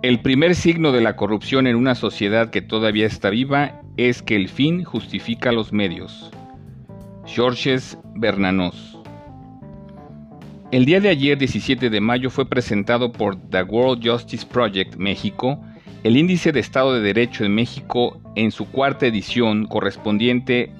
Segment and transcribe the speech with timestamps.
[0.00, 4.36] El primer signo de la corrupción en una sociedad que todavía está viva es que
[4.36, 6.30] el fin justifica los medios.
[7.26, 8.96] Georges Bernanos
[10.70, 15.60] El día de ayer, 17 de mayo, fue presentado por The World Justice Project México
[16.04, 20.72] el índice de Estado de Derecho en México en su cuarta edición correspondiente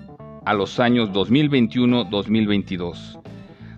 [0.44, 3.21] a los años 2021-2022.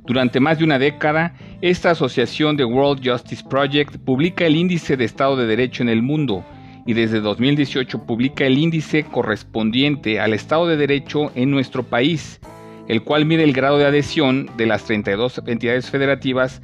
[0.04, 5.04] Durante más de una década, esta asociación de World Justice Project publica el índice de
[5.04, 6.42] Estado de Derecho en el mundo
[6.86, 12.40] y desde 2018 publica el índice correspondiente al Estado de Derecho en nuestro país,
[12.88, 16.62] el cual mide el grado de adhesión de las 32 entidades federativas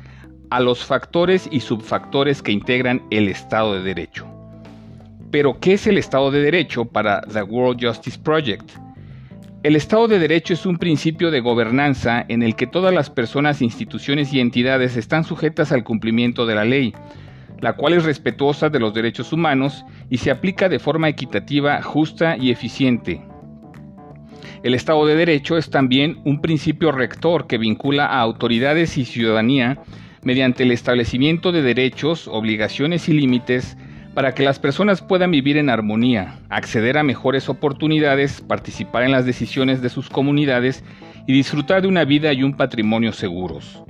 [0.48, 4.27] a los factores y subfactores que integran el Estado de Derecho.
[5.30, 8.70] Pero, ¿qué es el Estado de Derecho para The World Justice Project?
[9.66, 13.62] El Estado de Derecho es un principio de gobernanza en el que todas las personas,
[13.62, 16.95] instituciones y entidades están sujetas al cumplimiento de la ley,
[17.61, 22.37] la cual es respetuosa de los derechos humanos y se aplica de forma equitativa, justa
[22.37, 23.22] y eficiente.
[24.62, 29.81] El Estado de Derecho es también un principio rector que vincula a autoridades y ciudadanía
[30.22, 33.77] mediante el establecimiento de derechos, obligaciones y límites
[34.17, 39.27] para que las personas puedan vivir en armonía, acceder a mejores oportunidades, participar en las
[39.27, 40.83] decisiones de sus comunidades
[41.27, 43.84] y disfrutar de una vida y un patrimonio seguros.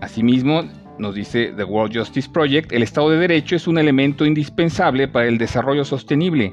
[0.00, 0.64] Asimismo,
[0.98, 5.28] nos dice The World Justice Project, el Estado de Derecho es un elemento indispensable para
[5.28, 6.52] el desarrollo sostenible.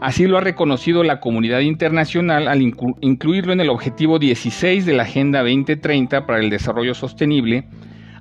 [0.00, 5.02] Así lo ha reconocido la comunidad internacional al incluirlo en el objetivo 16 de la
[5.02, 7.64] Agenda 2030 para el Desarrollo Sostenible,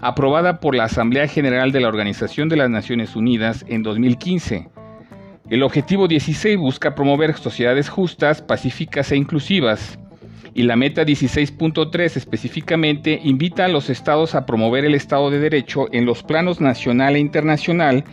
[0.04, 4.70] aprobada por la Asamblea General de la Organización de las Naciones Unidas en 2015.
[5.50, 9.98] El objetivo 16 busca promover sociedades justas, pacíficas e inclusivas,
[10.54, 15.88] y la meta 16.3 específicamente invita a los estados a promover el Estado de Derecho
[15.92, 18.04] en los planos nacional e internacional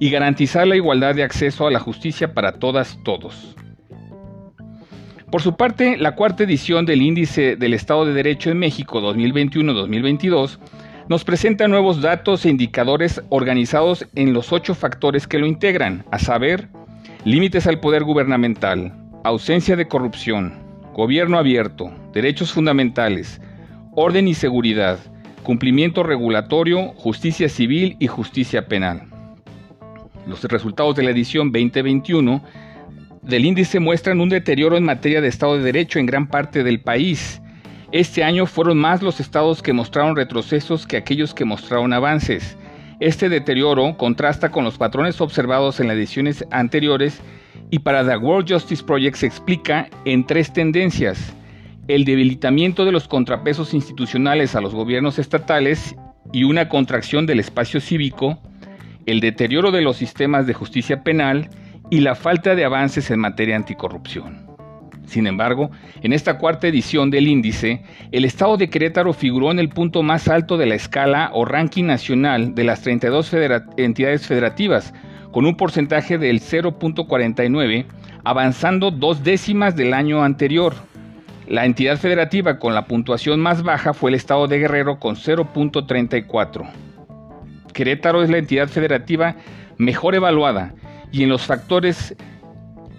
[0.00, 3.54] y garantizar la igualdad de acceso a la justicia para todas todos.
[5.30, 10.58] Por su parte, la cuarta edición del Índice del Estado de Derecho en México 2021-2022
[11.08, 16.18] nos presenta nuevos datos e indicadores organizados en los ocho factores que lo integran, a
[16.18, 16.68] saber,
[17.24, 18.92] límites al poder gubernamental,
[19.22, 20.54] ausencia de corrupción,
[20.94, 23.40] gobierno abierto, derechos fundamentales,
[23.92, 24.98] orden y seguridad,
[25.42, 29.02] cumplimiento regulatorio, justicia civil y justicia penal.
[30.26, 32.42] Los resultados de la edición 2021
[33.20, 36.80] del índice muestran un deterioro en materia de Estado de Derecho en gran parte del
[36.80, 37.42] país,
[37.94, 42.58] este año fueron más los estados que mostraron retrocesos que aquellos que mostraron avances.
[42.98, 47.22] Este deterioro contrasta con los patrones observados en las ediciones anteriores
[47.70, 51.36] y para The World Justice Project se explica en tres tendencias.
[51.86, 55.94] El debilitamiento de los contrapesos institucionales a los gobiernos estatales
[56.32, 58.42] y una contracción del espacio cívico,
[59.06, 61.48] el deterioro de los sistemas de justicia penal
[61.90, 64.43] y la falta de avances en materia anticorrupción.
[65.06, 65.70] Sin embargo,
[66.02, 70.28] en esta cuarta edición del índice, el estado de Querétaro figuró en el punto más
[70.28, 73.32] alto de la escala o ranking nacional de las 32
[73.76, 74.94] entidades federativas,
[75.30, 77.86] con un porcentaje del 0.49,
[78.24, 80.74] avanzando dos décimas del año anterior.
[81.46, 86.64] La entidad federativa con la puntuación más baja fue el estado de Guerrero con 0.34.
[87.74, 89.36] Querétaro es la entidad federativa
[89.76, 90.72] mejor evaluada
[91.12, 92.16] y en los factores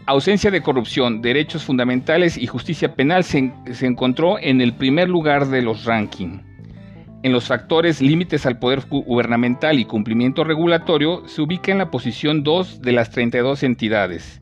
[0.07, 3.51] ausencia de corrupción, derechos fundamentales y justicia penal se,
[3.81, 6.43] encontró en el primer lugar de los rankings.
[7.23, 12.43] En los factores límites al poder gubernamental y cumplimiento regulatorio se ubica en la posición
[12.43, 14.41] 2 de las 32 entidades.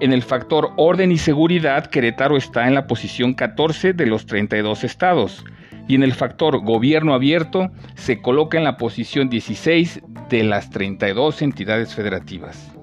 [0.00, 4.84] En el factor orden y seguridad, Querétaro está en la posición 14 de los 32
[4.84, 5.44] estados.
[5.88, 11.40] Y en el factor gobierno abierto se coloca en la posición 16 de las 32
[11.40, 12.78] entidades federativas.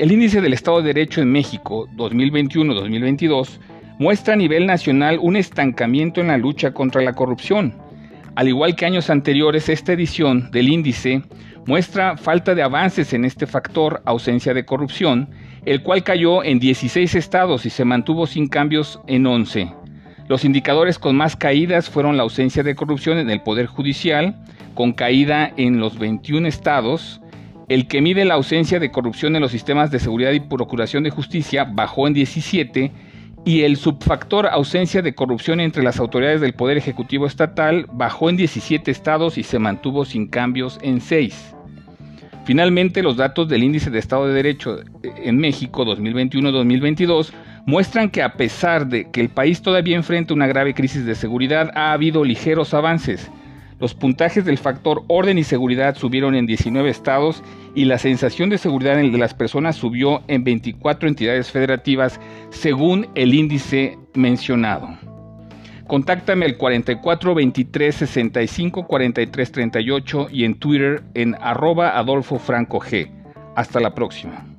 [0.00, 3.58] El índice del Estado de Derecho en México 2021-2022
[3.98, 7.74] muestra a nivel nacional un estancamiento en la lucha contra la corrupción.
[8.34, 11.20] Al igual que años anteriores, esta edición del índice
[11.66, 15.28] muestra falta de avances en este factor ausencia de corrupción,
[15.66, 19.70] el cual cayó en 16 estados y se mantuvo sin cambios en 11.
[20.28, 24.34] Los indicadores con más caídas fueron la ausencia de corrupción en el Poder Judicial,
[24.72, 27.20] con caída en los 21 estados,
[27.70, 31.10] el que mide la ausencia de corrupción en los sistemas de seguridad y procuración de
[31.10, 32.90] justicia bajó en 17
[33.44, 38.36] y el subfactor ausencia de corrupción entre las autoridades del Poder Ejecutivo Estatal bajó en
[38.36, 41.54] 17 estados y se mantuvo sin cambios en 6.
[42.44, 47.30] Finalmente, los datos del Índice de Estado de Derecho en México 2021-2022
[47.66, 51.70] muestran que a pesar de que el país todavía enfrenta una grave crisis de seguridad,
[51.76, 53.30] ha habido ligeros avances
[53.80, 57.42] Los puntajes del factor orden y seguridad subieron en 19 estados
[57.74, 62.20] y la sensación de seguridad en el de las personas subió en 24 entidades federativas
[62.50, 64.90] según el índice mencionado.
[65.86, 73.10] Contáctame al 44 23 65 43 38 y en Twitter en arroba Adolfo Franco G.
[73.56, 74.49] Hasta la próxima.